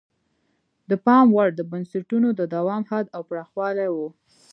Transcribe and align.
د 0.89 0.91
پام 1.05 1.27
وړ 1.35 1.49
د 1.55 1.61
بنسټونو 1.71 2.27
د 2.39 2.41
دوام 2.55 2.83
حد 2.91 3.05
او 3.15 3.21
پراخوالی 3.29 3.87
وو. 3.91 4.07